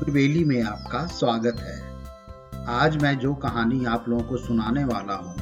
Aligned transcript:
त्रिवेली 0.00 0.44
में 0.44 0.62
आपका 0.62 1.06
स्वागत 1.06 1.56
है। 1.60 2.66
आज 2.66 2.96
मैं 3.02 3.18
जो 3.18 3.34
कहानी 3.34 3.84
आप 3.84 4.04
लोगों 4.08 4.22
को 4.22 4.36
सुनाने 4.36 4.84
वाला 4.84 5.14
हूँ, 5.14 5.34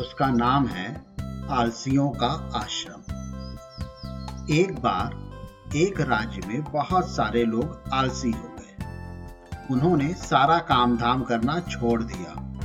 उसका 0.00 0.26
नाम 0.26 0.66
है 0.66 1.06
आलसियों 1.50 2.10
का 2.10 2.50
आश्रम। 2.54 3.00
एक 4.54 4.78
बार 4.80 5.76
एक 5.76 6.00
राज्य 6.00 6.42
में 6.48 6.62
बहुत 6.62 7.08
सारे 7.08 7.44
लोग 7.44 7.90
आलसी 7.92 8.30
हो 8.30 8.56
गए। 8.60 9.66
उन्होंने 9.70 10.14
सारा 10.14 10.58
काम 10.58 10.96
धाम 10.96 11.22
करना 11.22 11.60
छोड़ 11.60 12.02
दिया। 12.02 12.62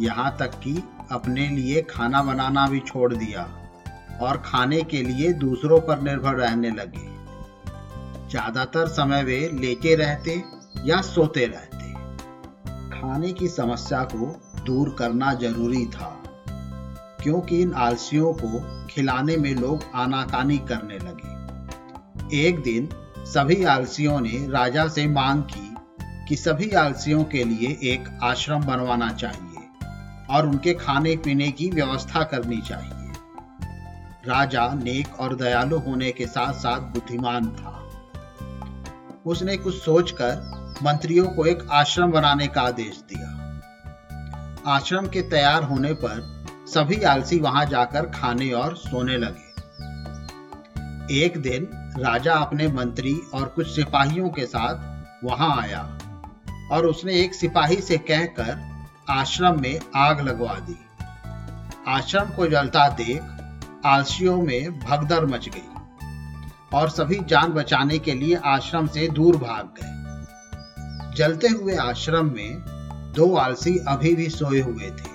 यहाँ 0.00 0.36
तक 0.40 0.50
कि 0.50 0.82
अपने 1.12 1.48
लिए 1.48 1.82
खाना 1.82 2.22
बनाना 2.22 2.66
भी 2.66 2.80
छोड़ 2.80 3.14
दिया 3.14 3.42
और 4.20 4.42
खाने 4.44 4.82
के 4.82 5.02
लिए 5.02 5.32
दूसरों 5.32 5.80
पर 5.80 6.00
निर्भर 6.00 6.34
रहने 6.34 6.70
लगे। 6.70 7.11
ज़्यादातर 8.32 8.86
समय 8.88 9.22
वे 9.24 9.38
लेटे 9.52 9.94
रहते 9.94 10.42
या 10.84 11.00
सोते 11.02 11.46
रहते। 11.46 11.90
खाने 12.90 13.32
की 13.32 13.48
समस्या 13.48 14.02
को 14.04 14.26
दूर 14.66 14.94
करना 14.98 15.32
ज़रूरी 15.34 15.84
था, 15.86 16.08
क्योंकि 17.22 17.60
इन 17.62 17.72
आलसियों 17.78 18.32
को 18.34 18.60
खिलाने 18.90 19.36
में 19.36 19.54
लोग 19.54 19.84
आनाकानी 19.94 20.56
करने 20.70 20.98
लगे। 20.98 22.40
एक 22.40 22.62
दिन 22.62 22.88
सभी 23.26 23.62
आलसियों 23.64 24.20
ने 24.20 24.46
राजा 24.50 24.86
से 24.88 25.06
मांग 25.08 25.42
की 25.44 25.68
कि 26.28 26.36
सभी 26.36 26.70
आलसियों 26.76 27.22
के 27.26 27.44
लिए 27.44 27.76
एक 27.92 28.08
आश्रम 28.22 28.64
बनवाना 28.64 29.12
चाहिए 29.14 29.68
और 30.30 30.46
उनके 30.46 30.74
खाने 30.76 31.16
पीने 31.16 31.50
की 31.50 31.70
व्यवस्था 31.70 32.22
करनी 32.24 32.60
चाहिए। 32.60 33.12
राजा 34.26 34.66
नेक 34.74 35.20
और 35.20 35.36
दयालु 35.36 35.78
होने 35.80 36.10
के 36.12 36.26
साथ 36.28 36.52
साथ 36.54 36.92
बुद्धिमान 36.92 37.50
था। 37.50 37.78
उसने 39.26 39.56
कुछ 39.56 39.74
सोचकर 39.82 40.78
मंत्रियों 40.82 41.26
को 41.26 41.46
एक 41.46 41.66
आश्रम 41.70 42.12
बनाने 42.12 42.46
का 42.46 42.60
आदेश 42.60 43.02
दिया। 43.08 43.28
आश्रम 44.66 45.06
के 45.06 45.22
तैयार 45.22 45.62
होने 45.62 45.92
पर 45.94 46.46
सभी 46.68 47.02
आलसी 47.02 47.38
वहाँ 47.38 47.64
जाकर 47.66 48.06
खाने 48.06 48.50
और 48.52 48.76
सोने 48.76 49.16
लगे। 49.16 49.50
एक 51.24 51.38
दिन 51.42 51.68
राजा 51.98 52.34
अपने 52.34 52.68
मंत्री 52.68 53.14
और 53.34 53.48
कुछ 53.48 53.66
सिपाहियों 53.66 54.28
के 54.28 54.46
साथ 54.46 55.24
वहाँ 55.24 55.62
आया 55.62 55.98
और 56.72 56.86
उसने 56.86 57.14
एक 57.14 57.34
सिपाही 57.34 57.76
से 57.76 57.98
कहकर 57.98 58.60
आश्रम 59.10 59.60
में 59.60 59.80
आग 59.96 60.20
लगवा 60.20 60.54
दी। 60.54 60.78
आश्रम 61.88 62.24
को 62.24 62.46
जलता 62.46 62.88
देख 62.88 63.22
आलसियों 63.86 64.36
में 64.42 64.78
भगदड़ 64.78 65.24
मच 65.24 65.48
गई। 65.48 65.71
और 66.74 66.88
सभी 66.90 67.18
जान 67.28 67.52
बचाने 67.52 67.98
के 67.98 68.14
लिए 68.14 68.36
आश्रम 68.46 68.86
से 68.86 69.08
दूर 69.08 69.36
भाग 69.36 69.74
गए। 69.78 71.14
जलते 71.16 71.48
हुए 71.48 71.76
आश्रम 71.76 72.32
में 72.32 73.12
दो 73.16 73.34
आलसी 73.36 73.76
अभी 73.88 74.14
भी 74.14 74.28
सोए 74.30 74.60
हुए 74.60 74.90
थे। 74.90 75.10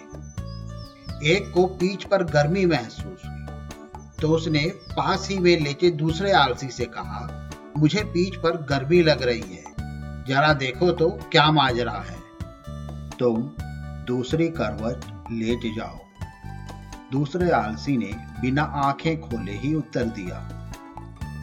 एक 1.28 1.52
को 1.54 1.66
पीठ 1.78 2.04
पर 2.04 2.24
गर्मी 2.24 2.66
महसूस 2.66 3.26
हुई 3.26 3.36
तो 4.22 4.30
उसने 4.30 4.60
पास 4.90 5.28
ही 5.30 5.38
में 5.40 5.60
लेटे 5.60 5.90
दूसरे 5.92 6.32
आलसी 6.32 6.70
से 6.70 6.86
कहा, 6.86 7.50
मुझे 7.78 8.04
पीठ 8.04 8.36
पर 8.36 8.58
गर्मी 8.66 9.02
लग 9.02 9.24
रही 9.24 9.42
है। 9.42 9.64
जरा 10.28 10.54
देखो 10.54 10.92
तो 10.92 11.10
क्या 11.32 11.52
माजरा 11.52 11.98
है। 12.02 12.18
तुम 13.20 13.50
दूसरी 14.08 14.48
करवट 14.50 15.06
लेट 15.32 15.74
जाओ। 15.78 16.00
दूसरे 17.12 17.50
आलसी 17.52 17.98
ने 17.98 18.12
बिना 18.42 18.64
आँखें 18.78 19.20
खोले 19.22 19.52
ही 19.52 19.74
उत्तर 19.76 20.04
दिया 20.12 20.38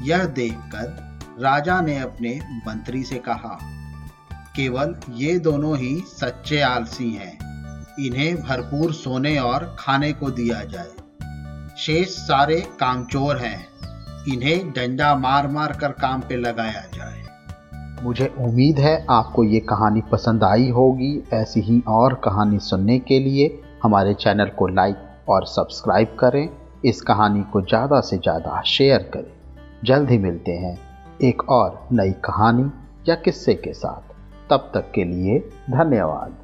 यह 0.03 0.25
देखकर 0.35 1.43
राजा 1.43 1.81
ने 1.81 1.99
अपने 1.99 2.39
मंत्री 2.67 3.03
से 3.05 3.19
कहा, 3.19 3.59
केवल 4.57 4.95
ये 5.13 5.39
दोनों 5.41 5.77
ही 5.79 5.95
सच्चे 6.09 6.61
आलसी 6.63 7.11
हैं। 7.13 7.33
इन्हें 8.01 8.37
भरपूर 8.39 8.93
सोने 8.93 9.37
और 9.39 9.65
खाने 9.79 10.13
को 10.13 10.31
दिया 10.31 10.63
जाए। 10.65 11.75
शेष 11.79 12.17
सारे 12.19 12.61
कामचोर 12.81 13.37
हैं। 13.37 13.67
इन्हें 14.29 14.71
डंडा 14.71 15.15
मार 15.17 15.49
मार 15.49 15.73
कर 15.73 15.93
काम 16.01 16.21
पे 16.21 16.37
लगाया 16.37 16.83
जाए। 16.95 17.23
मुझे 18.03 18.27
उम्मीद 18.39 18.79
है 18.79 18.95
आपको 19.11 19.45
ये 19.45 19.61
कहानी 19.61 20.03
पसंद 20.13 20.45
आई 20.45 20.69
होगी। 20.71 21.13
ऐसी 21.33 21.61
ही 21.61 21.83
और 21.89 22.15
कहानी 22.25 22.59
सुनने 22.61 22.99
के 23.01 23.19
लिए 23.19 23.47
हमारे 23.83 24.15
चैनल 24.15 24.51
को 24.59 24.67
लाइक 24.69 25.29
और 25.29 25.47
सब्सक्राइब 25.47 26.17
करें। 26.21 26.49
इस 26.85 27.01
कहानी 27.03 27.43
को 27.53 27.61
ज़्यादा 27.63 28.01
से 28.01 28.17
ज़्यादा 28.19 28.63
शेयर 28.67 29.11
करें। 29.15 29.34
जल्द 29.85 30.11
ही 30.11 30.19
मिलते 30.19 30.53
हैं 30.53 30.79
एक 31.23 31.51
और 31.51 31.89
नई 31.93 32.13
कहानी 32.13 32.71
या 33.09 33.15
किस्से 33.15 33.55
के 33.55 33.73
साथ। 33.73 34.15
तब 34.51 34.71
तक 34.75 34.93
के 34.95 35.05
लिए 35.05 35.39
धन्यवाद। 35.71 36.44